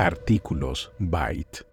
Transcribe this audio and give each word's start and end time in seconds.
Artículos 0.00 0.92
Byte. 0.98 1.66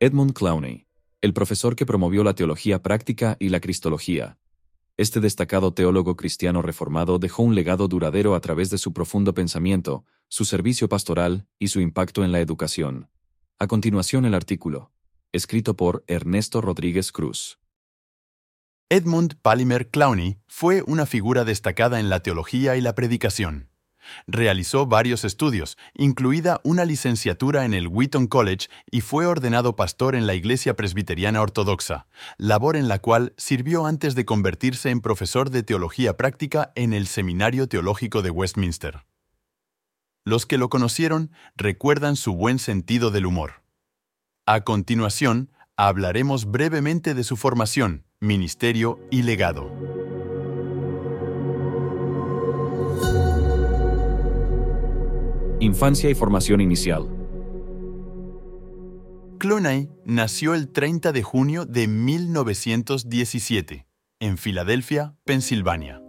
Edmund 0.00 0.32
Clowney, 0.32 0.88
el 1.20 1.32
profesor 1.32 1.76
que 1.76 1.86
promovió 1.86 2.24
la 2.24 2.34
teología 2.34 2.82
práctica 2.82 3.36
y 3.38 3.50
la 3.50 3.60
cristología. 3.60 4.36
Este 4.96 5.20
destacado 5.20 5.72
teólogo 5.72 6.16
cristiano 6.16 6.60
reformado 6.60 7.20
dejó 7.20 7.44
un 7.44 7.54
legado 7.54 7.86
duradero 7.86 8.34
a 8.34 8.40
través 8.40 8.68
de 8.70 8.78
su 8.78 8.92
profundo 8.92 9.32
pensamiento, 9.32 10.04
su 10.26 10.44
servicio 10.44 10.88
pastoral 10.88 11.46
y 11.60 11.68
su 11.68 11.80
impacto 11.80 12.24
en 12.24 12.32
la 12.32 12.40
educación. 12.40 13.08
A 13.60 13.68
continuación 13.68 14.24
el 14.24 14.34
artículo, 14.34 14.90
escrito 15.30 15.76
por 15.76 16.02
Ernesto 16.08 16.60
Rodríguez 16.60 17.12
Cruz. 17.12 17.60
Edmund 18.88 19.36
Palimer 19.40 19.88
Clowney 19.88 20.40
fue 20.48 20.82
una 20.84 21.06
figura 21.06 21.44
destacada 21.44 22.00
en 22.00 22.10
la 22.10 22.24
teología 22.24 22.74
y 22.74 22.80
la 22.80 22.96
predicación. 22.96 23.69
Realizó 24.26 24.86
varios 24.86 25.24
estudios, 25.24 25.76
incluida 25.94 26.60
una 26.64 26.84
licenciatura 26.84 27.64
en 27.64 27.74
el 27.74 27.88
Wheaton 27.88 28.26
College 28.26 28.68
y 28.90 29.00
fue 29.00 29.26
ordenado 29.26 29.76
pastor 29.76 30.14
en 30.14 30.26
la 30.26 30.34
Iglesia 30.34 30.76
Presbiteriana 30.76 31.42
Ortodoxa, 31.42 32.06
labor 32.38 32.76
en 32.76 32.88
la 32.88 32.98
cual 32.98 33.34
sirvió 33.36 33.86
antes 33.86 34.14
de 34.14 34.24
convertirse 34.24 34.90
en 34.90 35.00
profesor 35.00 35.50
de 35.50 35.62
teología 35.62 36.16
práctica 36.16 36.72
en 36.74 36.92
el 36.92 37.06
Seminario 37.06 37.68
Teológico 37.68 38.22
de 38.22 38.30
Westminster. 38.30 39.04
Los 40.24 40.46
que 40.46 40.58
lo 40.58 40.68
conocieron 40.68 41.32
recuerdan 41.56 42.16
su 42.16 42.34
buen 42.34 42.58
sentido 42.58 43.10
del 43.10 43.26
humor. 43.26 43.62
A 44.46 44.62
continuación, 44.62 45.50
hablaremos 45.76 46.50
brevemente 46.50 47.14
de 47.14 47.24
su 47.24 47.36
formación, 47.36 48.04
ministerio 48.20 48.98
y 49.10 49.22
legado. 49.22 49.99
Infancia 55.62 56.08
y 56.08 56.14
formación 56.14 56.62
inicial. 56.62 57.06
Clooney 59.38 59.90
nació 60.06 60.54
el 60.54 60.72
30 60.72 61.12
de 61.12 61.22
junio 61.22 61.66
de 61.66 61.86
1917 61.86 63.86
en 64.20 64.38
Filadelfia, 64.38 65.16
Pensilvania. 65.26 66.00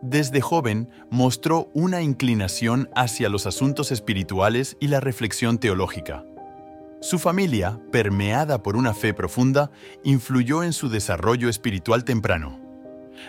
Desde 0.00 0.40
joven 0.40 0.90
mostró 1.10 1.72
una 1.74 2.02
inclinación 2.02 2.88
hacia 2.94 3.28
los 3.28 3.46
asuntos 3.46 3.90
espirituales 3.90 4.76
y 4.78 4.86
la 4.86 5.00
reflexión 5.00 5.58
teológica. 5.58 6.24
Su 7.00 7.18
familia, 7.18 7.80
permeada 7.90 8.62
por 8.62 8.76
una 8.76 8.94
fe 8.94 9.12
profunda, 9.12 9.72
influyó 10.04 10.62
en 10.62 10.72
su 10.72 10.88
desarrollo 10.88 11.48
espiritual 11.48 12.04
temprano. 12.04 12.60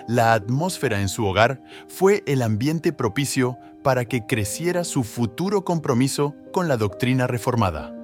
La 0.07 0.33
atmósfera 0.33 1.01
en 1.01 1.09
su 1.09 1.25
hogar 1.25 1.63
fue 1.87 2.21
el 2.27 2.43
ambiente 2.43 2.93
propicio 2.93 3.57
para 3.85 4.05
que 4.05 4.25
creciera 4.25 4.83
su 4.83 5.03
futuro 5.03 5.63
compromiso 5.63 6.33
con 6.51 6.67
la 6.67 6.75
doctrina 6.75 7.27
reformada. 7.27 7.95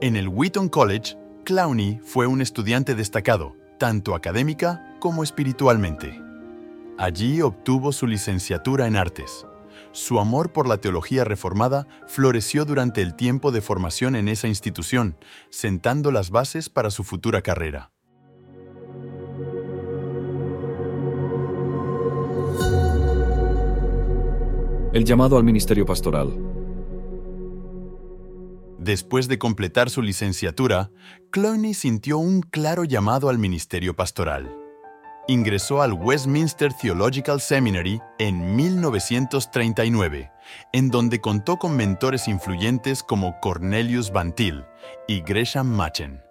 En 0.00 0.16
el 0.16 0.26
Wheaton 0.26 0.68
College, 0.68 1.16
Clowney 1.44 2.00
fue 2.02 2.26
un 2.26 2.40
estudiante 2.40 2.96
destacado, 2.96 3.54
tanto 3.78 4.16
académica 4.16 4.96
como 4.98 5.22
espiritualmente. 5.22 6.20
Allí 6.98 7.42
obtuvo 7.42 7.92
su 7.92 8.08
licenciatura 8.08 8.88
en 8.88 8.96
artes. 8.96 9.46
Su 9.92 10.18
amor 10.18 10.52
por 10.52 10.66
la 10.66 10.78
teología 10.78 11.22
reformada 11.22 11.86
floreció 12.08 12.64
durante 12.64 13.00
el 13.00 13.14
tiempo 13.14 13.52
de 13.52 13.60
formación 13.60 14.16
en 14.16 14.26
esa 14.26 14.48
institución, 14.48 15.16
sentando 15.48 16.10
las 16.10 16.30
bases 16.30 16.68
para 16.68 16.90
su 16.90 17.04
futura 17.04 17.40
carrera. 17.40 17.93
El 24.94 25.04
llamado 25.04 25.36
al 25.36 25.42
ministerio 25.42 25.84
pastoral. 25.84 26.32
Después 28.78 29.26
de 29.26 29.40
completar 29.40 29.90
su 29.90 30.02
licenciatura, 30.02 30.92
Clooney 31.32 31.74
sintió 31.74 32.18
un 32.18 32.42
claro 32.42 32.84
llamado 32.84 33.28
al 33.28 33.36
ministerio 33.36 33.96
pastoral. 33.96 34.56
Ingresó 35.26 35.82
al 35.82 35.94
Westminster 35.94 36.72
Theological 36.72 37.40
Seminary 37.40 38.00
en 38.20 38.54
1939, 38.54 40.30
en 40.72 40.90
donde 40.90 41.20
contó 41.20 41.56
con 41.56 41.76
mentores 41.76 42.28
influyentes 42.28 43.02
como 43.02 43.40
Cornelius 43.40 44.12
Van 44.12 44.32
Til 44.32 44.62
y 45.08 45.22
Gresham 45.22 45.66
Machen. 45.66 46.23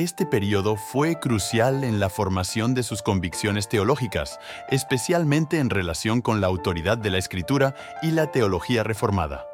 Este 0.00 0.24
periodo 0.24 0.76
fue 0.76 1.20
crucial 1.20 1.84
en 1.84 2.00
la 2.00 2.08
formación 2.08 2.72
de 2.72 2.82
sus 2.82 3.02
convicciones 3.02 3.68
teológicas, 3.68 4.40
especialmente 4.70 5.58
en 5.58 5.68
relación 5.68 6.22
con 6.22 6.40
la 6.40 6.46
autoridad 6.46 6.96
de 6.96 7.10
la 7.10 7.18
Escritura 7.18 7.74
y 8.00 8.12
la 8.12 8.32
teología 8.32 8.82
reformada. 8.82 9.44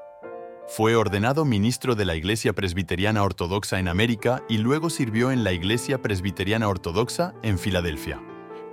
Fue 0.68 0.94
ordenado 0.94 1.44
ministro 1.44 1.96
de 1.96 2.04
la 2.04 2.14
Iglesia 2.14 2.52
Presbiteriana 2.52 3.24
Ortodoxa 3.24 3.80
en 3.80 3.88
América 3.88 4.44
y 4.48 4.58
luego 4.58 4.88
sirvió 4.88 5.32
en 5.32 5.42
la 5.42 5.50
Iglesia 5.50 6.00
Presbiteriana 6.00 6.68
Ortodoxa 6.68 7.34
en 7.42 7.58
Filadelfia. 7.58 8.22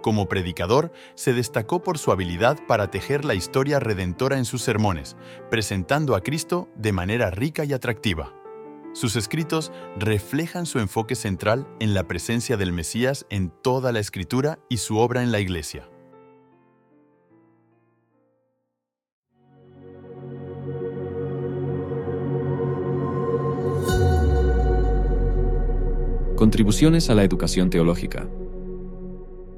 Como 0.03 0.29
predicador, 0.29 0.91
se 1.15 1.33
destacó 1.33 1.81
por 1.81 1.97
su 1.97 2.11
habilidad 2.11 2.59
para 2.67 2.91
tejer 2.91 3.25
la 3.25 3.33
historia 3.33 3.79
redentora 3.79 4.37
en 4.37 4.45
sus 4.45 4.61
sermones, 4.61 5.15
presentando 5.49 6.13
a 6.13 6.21
Cristo 6.21 6.69
de 6.75 6.91
manera 6.91 7.31
rica 7.31 7.65
y 7.65 7.73
atractiva. 7.73 8.42
Sus 8.93 9.15
escritos 9.15 9.71
reflejan 9.97 10.67
su 10.67 10.77
enfoque 10.77 11.15
central 11.15 11.67
en 11.79 11.95
la 11.95 12.07
presencia 12.07 12.57
del 12.57 12.71
Mesías 12.71 13.25
en 13.31 13.51
toda 13.63 13.91
la 13.91 13.99
escritura 13.99 14.59
y 14.69 14.77
su 14.77 14.97
obra 14.97 15.23
en 15.23 15.31
la 15.31 15.39
Iglesia. 15.39 15.89
Contribuciones 26.35 27.09
a 27.09 27.15
la 27.15 27.23
educación 27.23 27.71
teológica. 27.71 28.27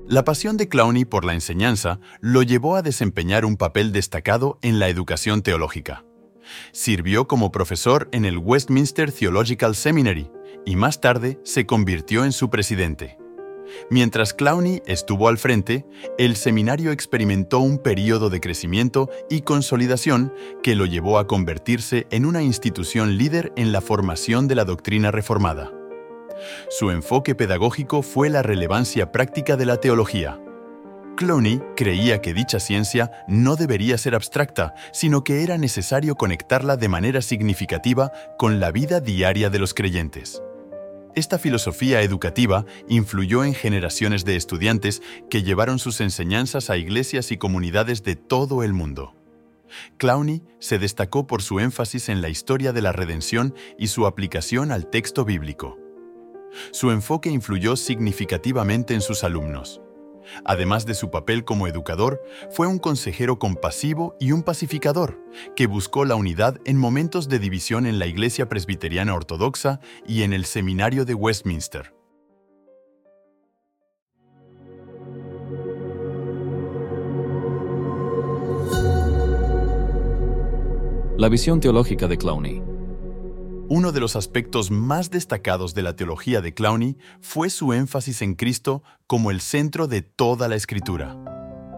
La 0.08 0.24
pasión 0.24 0.56
de 0.56 0.70
Clowney 0.70 1.04
por 1.04 1.26
la 1.26 1.34
enseñanza 1.34 2.00
lo 2.22 2.42
llevó 2.44 2.76
a 2.76 2.84
desempeñar 2.84 3.44
un 3.44 3.58
papel 3.58 3.92
destacado 3.92 4.60
en 4.62 4.80
la 4.80 4.88
educación 4.88 5.42
teológica. 5.42 6.06
Sirvió 6.72 7.28
como 7.28 7.52
profesor 7.52 8.10
en 8.12 8.26
el 8.26 8.38
Westminster 8.38 9.12
Theological 9.12 9.76
Seminary 9.76 10.30
y 10.66 10.76
más 10.76 11.02
tarde 11.02 11.40
se 11.44 11.66
convirtió 11.66 12.26
en 12.26 12.32
su 12.32 12.50
presidente. 12.50 13.18
Mientras 13.90 14.34
Clowney 14.34 14.82
estuvo 14.86 15.28
al 15.28 15.38
frente, 15.38 15.86
el 16.18 16.36
seminario 16.36 16.92
experimentó 16.92 17.60
un 17.60 17.78
periodo 17.78 18.30
de 18.30 18.40
crecimiento 18.40 19.10
y 19.30 19.42
consolidación 19.42 20.34
que 20.64 20.76
lo 20.76 20.86
llevó 20.86 21.18
a 21.18 21.28
convertirse 21.28 22.08
en 22.12 22.26
una 22.26 22.44
institución 22.44 23.18
líder 23.18 23.52
en 23.56 23.72
la 23.72 23.82
formación 23.82 24.48
de 24.48 24.56
la 24.56 24.66
doctrina 24.66 25.12
reformada. 25.12 25.72
Su 26.70 26.92
enfoque 26.92 27.34
pedagógico 27.34 28.02
fue 28.02 28.30
la 28.30 28.44
relevancia 28.44 29.12
práctica 29.12 29.56
de 29.56 29.66
la 29.66 29.78
teología, 29.78 30.40
Clooney 31.16 31.62
creía 31.78 32.22
que 32.22 32.34
dicha 32.34 32.60
ciencia 32.60 33.12
no 33.28 33.56
debería 33.56 33.98
ser 33.98 34.16
abstracta, 34.16 34.74
sino 34.92 35.24
que 35.24 35.44
era 35.44 35.58
necesario 35.58 36.16
conectarla 36.16 36.78
de 36.78 36.90
manera 36.90 37.22
significativa 37.22 38.12
con 38.38 38.60
la 38.60 38.72
vida 38.72 39.00
diaria 39.00 39.50
de 39.50 39.60
los 39.60 39.74
creyentes. 39.74 40.42
Esta 41.16 41.40
filosofía 41.40 42.02
educativa 42.02 42.66
influyó 42.90 43.46
en 43.46 43.54
generaciones 43.54 44.26
de 44.26 44.36
estudiantes 44.36 45.02
que 45.30 45.44
llevaron 45.44 45.80
sus 45.80 46.02
enseñanzas 46.02 46.70
a 46.70 46.76
iglesias 46.76 47.32
y 47.32 47.38
comunidades 47.38 48.04
de 48.04 48.18
todo 48.18 48.64
el 48.64 48.74
mundo. 48.74 49.16
Clowney 49.98 50.44
se 50.60 50.78
destacó 50.78 51.26
por 51.26 51.42
su 51.42 51.62
énfasis 51.62 52.10
en 52.10 52.22
la 52.22 52.30
historia 52.30 52.74
de 52.74 52.82
la 52.82 52.92
redención 52.92 53.56
y 53.80 53.88
su 53.88 54.06
aplicación 54.06 54.72
al 54.72 54.90
texto 54.90 55.24
bíblico. 55.24 55.78
Su 56.72 56.92
enfoque 56.92 57.30
influyó 57.30 57.78
significativamente 57.78 58.94
en 58.94 59.02
sus 59.02 59.24
alumnos. 59.24 59.82
Además 60.46 60.86
de 60.86 60.94
su 60.94 61.12
papel 61.12 61.46
como 61.46 61.68
educador, 61.68 62.22
fue 62.52 62.68
un 62.68 62.80
consejero 62.80 63.40
compasivo 63.40 64.16
y 64.20 64.32
un 64.32 64.44
pacificador, 64.44 65.20
que 65.56 65.68
buscó 65.68 66.06
la 66.06 66.16
unidad 66.16 66.60
en 66.66 66.78
momentos 66.78 67.30
de 67.30 67.40
división 67.40 67.86
en 67.86 68.00
la 68.00 68.08
Iglesia 68.08 68.50
Presbiteriana 68.50 69.14
Ortodoxa 69.14 69.80
y 70.08 70.24
en 70.24 70.34
el 70.34 70.46
Seminario 70.46 71.06
de 71.06 71.14
Westminster. 71.14 71.94
La 81.18 81.30
visión 81.30 81.62
teológica 81.62 82.08
de 82.08 82.18
Clowney. 82.18 82.75
Uno 83.68 83.92
de 83.92 84.00
los 84.00 84.16
aspectos 84.16 84.70
más 84.70 85.10
destacados 85.10 85.74
de 85.74 85.82
la 85.82 85.96
teología 85.96 86.40
de 86.40 86.54
Clowney 86.54 86.98
fue 87.20 87.50
su 87.50 87.74
énfasis 87.74 88.22
en 88.22 88.36
Cristo 88.36 88.84
como 89.08 89.32
el 89.32 89.42
centro 89.42 89.88
de 89.88 90.04
toda 90.04 90.48
la 90.48 90.56
escritura. 90.56 91.18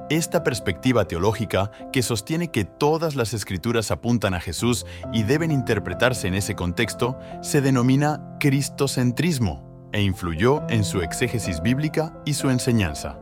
Esta 0.10 0.44
perspectiva 0.44 1.07
teológica, 1.07 1.72
que 1.94 2.04
sostiene 2.04 2.51
que 2.51 2.66
todas 2.66 3.16
las 3.16 3.34
escrituras 3.34 3.89
apuntan 3.89 4.34
a 4.34 4.42
Jesús 4.42 4.86
y 5.13 5.24
deben 5.24 5.50
interpretarse 5.50 6.28
en 6.28 6.34
ese 6.34 6.56
contexto, 6.56 7.18
se 7.42 7.62
denomina 7.62 8.36
cristocentrismo 8.42 9.90
e 9.94 10.01
influyó 10.01 10.69
en 10.69 10.83
su 10.83 11.01
exégesis 11.01 11.62
bíblica 11.62 12.22
y 12.25 12.33
su 12.33 12.50
enseñanza. 12.50 13.18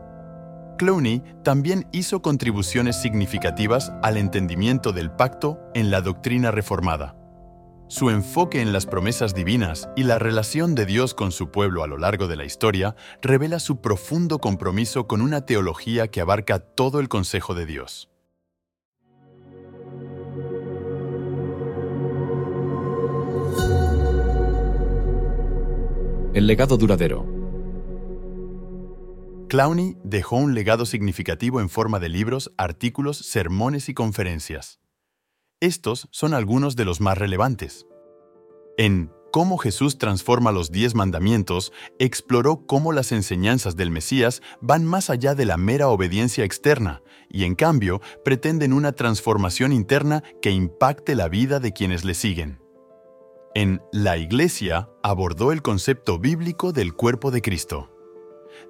Clowney 0.76 1.22
también 1.44 1.86
hizo 1.92 2.20
contribuciones 2.20 3.00
significativas 3.00 3.92
al 4.02 4.16
entendimiento 4.16 4.92
del 4.92 5.12
pacto 5.12 5.60
en 5.74 5.92
la 5.92 6.00
doctrina 6.00 6.50
reformada. 6.50 7.14
Su 7.88 8.10
enfoque 8.10 8.60
en 8.60 8.72
las 8.72 8.84
promesas 8.84 9.32
divinas 9.32 9.88
y 9.94 10.02
la 10.02 10.18
relación 10.18 10.74
de 10.74 10.86
Dios 10.86 11.14
con 11.14 11.30
su 11.30 11.52
pueblo 11.52 11.84
a 11.84 11.86
lo 11.86 11.98
largo 11.98 12.26
de 12.26 12.34
la 12.34 12.44
historia 12.44 12.96
revela 13.22 13.60
su 13.60 13.80
profundo 13.80 14.40
compromiso 14.40 15.06
con 15.06 15.22
una 15.22 15.46
teología 15.46 16.08
que 16.08 16.20
abarca 16.20 16.58
todo 16.58 16.98
el 16.98 17.08
consejo 17.08 17.54
de 17.54 17.64
Dios. 17.64 18.08
El 26.34 26.48
legado 26.48 26.76
duradero. 26.76 27.24
Clowney 29.48 29.96
dejó 30.02 30.36
un 30.36 30.54
legado 30.54 30.86
significativo 30.86 31.60
en 31.60 31.68
forma 31.68 32.00
de 32.00 32.08
libros, 32.08 32.52
artículos, 32.58 33.16
sermones 33.18 33.88
y 33.88 33.94
conferencias. 33.94 34.80
Estos 35.66 36.06
son 36.12 36.32
algunos 36.32 36.76
de 36.76 36.84
los 36.84 37.00
más 37.00 37.18
relevantes. 37.18 37.88
En 38.78 39.10
Cómo 39.32 39.58
Jesús 39.58 39.98
transforma 39.98 40.52
los 40.52 40.70
diez 40.70 40.94
mandamientos, 40.94 41.72
exploró 41.98 42.64
cómo 42.66 42.92
las 42.92 43.10
enseñanzas 43.10 43.74
del 43.74 43.90
Mesías 43.90 44.42
van 44.60 44.84
más 44.84 45.10
allá 45.10 45.34
de 45.34 45.44
la 45.44 45.56
mera 45.56 45.88
obediencia 45.88 46.44
externa 46.44 47.02
y 47.28 47.42
en 47.42 47.56
cambio 47.56 48.00
pretenden 48.24 48.72
una 48.72 48.92
transformación 48.92 49.72
interna 49.72 50.22
que 50.40 50.52
impacte 50.52 51.16
la 51.16 51.26
vida 51.28 51.58
de 51.58 51.72
quienes 51.72 52.04
le 52.04 52.14
siguen. 52.14 52.60
En 53.56 53.82
La 53.92 54.18
Iglesia 54.18 54.88
abordó 55.02 55.50
el 55.50 55.62
concepto 55.62 56.20
bíblico 56.20 56.72
del 56.72 56.94
cuerpo 56.94 57.32
de 57.32 57.42
Cristo 57.42 57.90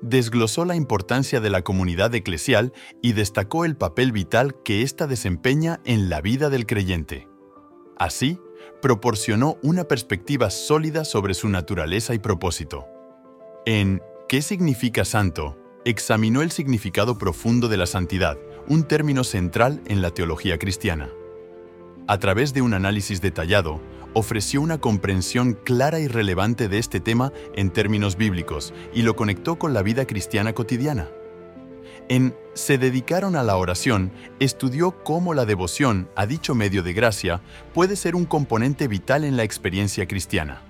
desglosó 0.03 0.65
la 0.65 0.77
importancia 0.77 1.41
de 1.41 1.51
la 1.51 1.63
comunidad 1.63 2.15
eclesial 2.15 2.73
y 3.03 3.13
destacó 3.13 3.65
el 3.65 3.77
papel 3.77 4.13
vital 4.13 4.63
que 4.63 4.83
ésta 4.83 5.07
desempeña 5.07 5.81
en 5.85 6.09
la 6.09 6.21
vida 6.21 6.51
del 6.51 6.67
creyente. 6.67 7.29
Así, 7.99 8.39
proporcionó 8.83 9.59
una 9.63 9.85
perspectiva 9.85 10.51
sólida 10.51 11.05
sobre 11.05 11.35
su 11.35 11.49
naturaleza 11.49 12.15
y 12.15 12.19
propósito. 12.19 12.87
En 13.65 14.01
¿Qué 14.29 14.43
significa 14.43 15.05
santo? 15.05 15.57
examinó 15.85 16.43
el 16.43 16.51
significado 16.51 17.17
profundo 17.17 17.69
de 17.69 17.77
la 17.77 17.87
santidad, 17.87 18.37
un 18.67 18.83
término 18.83 19.23
central 19.23 19.81
en 19.87 20.03
la 20.03 20.11
teología 20.11 20.59
cristiana. 20.59 21.11
A 22.09 22.19
través 22.19 22.53
de 22.53 22.61
un 22.61 22.75
análisis 22.75 23.21
detallado, 23.21 23.81
ofreció 24.19 24.63
una 24.63 24.79
comprensión 24.79 25.53
clara 25.53 26.01
y 26.01 26.09
relevante 26.09 26.71
de 26.71 26.79
este 26.79 27.01
tema 27.01 27.35
en 27.55 27.69
términos 27.69 28.17
bíblicos 28.17 28.73
y 28.95 29.03
lo 29.03 29.15
conectó 29.15 29.59
con 29.59 29.75
la 29.75 29.83
vida 29.83 30.07
cristiana 30.07 30.55
cotidiana. 30.55 31.11
En 32.09 32.35
Se 32.55 32.79
dedicaron 32.79 33.37
a 33.37 33.43
la 33.43 33.59
oración, 33.59 34.11
estudió 34.41 35.05
cómo 35.05 35.35
la 35.35 35.45
devoción 35.45 36.09
a 36.17 36.25
dicho 36.25 36.55
medio 36.55 36.83
de 36.83 36.95
gracia 36.95 37.43
puede 37.75 37.95
ser 37.95 38.17
un 38.17 38.25
componente 38.25 38.89
vital 38.89 39.23
en 39.23 39.37
la 39.37 39.43
experiencia 39.43 40.09
cristiana. 40.09 40.63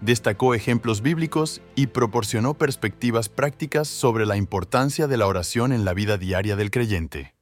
Destacó 0.00 0.54
ejemplos 0.54 1.02
bíblicos 1.02 1.60
y 1.74 1.88
proporcionó 1.88 2.54
perspectivas 2.54 3.28
prácticas 3.28 3.86
sobre 3.86 4.24
la 4.24 4.38
importancia 4.38 5.06
de 5.08 5.18
la 5.18 5.26
oración 5.26 5.74
en 5.74 5.84
la 5.84 5.92
vida 5.92 6.16
diaria 6.16 6.56
del 6.56 6.70
creyente. 6.70 7.34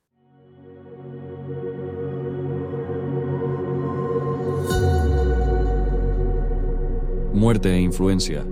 Muerte 7.32 7.72
e 7.72 7.80
influencia. 7.80 8.44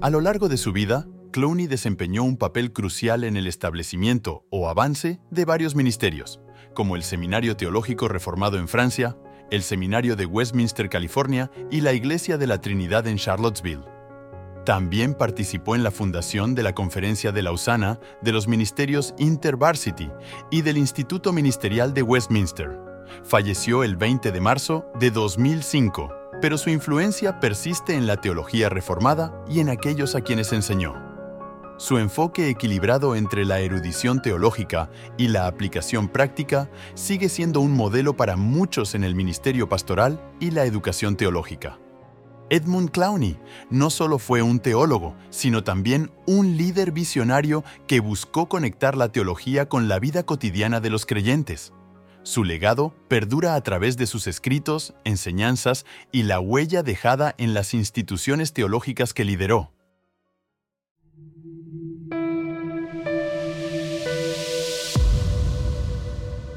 A 0.00 0.10
lo 0.10 0.20
largo 0.20 0.48
de 0.48 0.56
su 0.56 0.72
vida, 0.72 1.06
Clowney 1.32 1.66
desempeñó 1.66 2.22
un 2.22 2.38
papel 2.38 2.72
crucial 2.72 3.24
en 3.24 3.36
el 3.36 3.46
establecimiento 3.46 4.46
o 4.50 4.68
avance 4.68 5.20
de 5.30 5.44
varios 5.44 5.74
ministerios, 5.74 6.40
como 6.74 6.96
el 6.96 7.02
Seminario 7.02 7.56
Teológico 7.56 8.08
Reformado 8.08 8.58
en 8.58 8.68
Francia, 8.68 9.16
el 9.50 9.62
Seminario 9.62 10.16
de 10.16 10.26
Westminster, 10.26 10.88
California 10.88 11.50
y 11.70 11.82
la 11.82 11.92
Iglesia 11.92 12.38
de 12.38 12.46
la 12.46 12.60
Trinidad 12.60 13.06
en 13.06 13.18
Charlottesville. 13.18 13.84
También 14.64 15.14
participó 15.14 15.76
en 15.76 15.84
la 15.84 15.90
fundación 15.90 16.54
de 16.54 16.62
la 16.62 16.74
Conferencia 16.74 17.32
de 17.32 17.42
Lausana, 17.42 18.00
de 18.22 18.32
los 18.32 18.48
Ministerios 18.48 19.14
InterVarsity 19.18 20.10
y 20.50 20.62
del 20.62 20.78
Instituto 20.78 21.32
Ministerial 21.32 21.92
de 21.94 22.02
Westminster. 22.02 22.80
Falleció 23.22 23.84
el 23.84 23.96
20 23.96 24.32
de 24.32 24.40
marzo 24.40 24.86
de 24.98 25.10
2005 25.10 26.15
pero 26.40 26.58
su 26.58 26.70
influencia 26.70 27.40
persiste 27.40 27.94
en 27.94 28.06
la 28.06 28.20
teología 28.20 28.68
reformada 28.68 29.32
y 29.48 29.60
en 29.60 29.68
aquellos 29.68 30.14
a 30.14 30.20
quienes 30.20 30.52
enseñó. 30.52 30.94
Su 31.78 31.98
enfoque 31.98 32.48
equilibrado 32.48 33.16
entre 33.16 33.44
la 33.44 33.60
erudición 33.60 34.22
teológica 34.22 34.90
y 35.18 35.28
la 35.28 35.46
aplicación 35.46 36.08
práctica 36.08 36.70
sigue 36.94 37.28
siendo 37.28 37.60
un 37.60 37.72
modelo 37.72 38.16
para 38.16 38.36
muchos 38.36 38.94
en 38.94 39.04
el 39.04 39.14
ministerio 39.14 39.68
pastoral 39.68 40.18
y 40.40 40.52
la 40.52 40.64
educación 40.64 41.16
teológica. 41.16 41.78
Edmund 42.48 42.92
Clowney 42.92 43.38
no 43.70 43.90
solo 43.90 44.18
fue 44.18 44.40
un 44.40 44.60
teólogo, 44.60 45.16
sino 45.30 45.64
también 45.64 46.12
un 46.26 46.56
líder 46.56 46.92
visionario 46.92 47.64
que 47.86 48.00
buscó 48.00 48.48
conectar 48.48 48.96
la 48.96 49.10
teología 49.10 49.68
con 49.68 49.88
la 49.88 49.98
vida 49.98 50.22
cotidiana 50.22 50.80
de 50.80 50.90
los 50.90 51.04
creyentes. 51.04 51.72
Su 52.26 52.42
legado 52.42 52.92
perdura 53.06 53.54
a 53.54 53.62
través 53.62 53.96
de 53.96 54.08
sus 54.08 54.26
escritos, 54.26 54.94
enseñanzas 55.04 55.86
y 56.10 56.24
la 56.24 56.40
huella 56.40 56.82
dejada 56.82 57.36
en 57.38 57.54
las 57.54 57.72
instituciones 57.72 58.52
teológicas 58.52 59.14
que 59.14 59.24
lideró. 59.24 59.70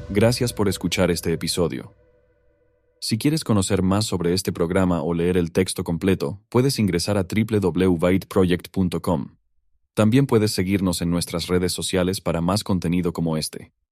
Gracias 0.08 0.52
por 0.52 0.68
escuchar 0.68 1.12
este 1.12 1.32
episodio. 1.32 1.94
Si 3.00 3.16
quieres 3.16 3.44
conocer 3.44 3.82
más 3.82 4.06
sobre 4.06 4.34
este 4.34 4.50
programa 4.50 5.02
o 5.02 5.14
leer 5.14 5.36
el 5.36 5.52
texto 5.52 5.84
completo, 5.84 6.42
puedes 6.48 6.80
ingresar 6.80 7.16
a 7.16 7.22
www.byteproject.com. 7.22 9.36
También 9.94 10.26
puedes 10.26 10.50
seguirnos 10.50 11.00
en 11.00 11.12
nuestras 11.12 11.46
redes 11.46 11.72
sociales 11.72 12.20
para 12.20 12.40
más 12.40 12.64
contenido 12.64 13.12
como 13.12 13.36
este. 13.36 13.70